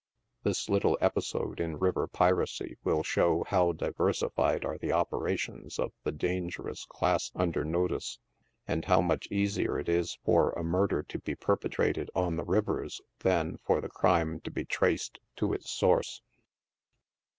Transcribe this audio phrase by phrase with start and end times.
[0.41, 6.11] This little episode in river piracy will show how diversified are the operations of the
[6.11, 8.17] dangerous class under notice,
[8.67, 12.99] and how much easier it is for a murder to be perpetrated on the rivers
[13.19, 16.23] than for the crime to be traced to its source.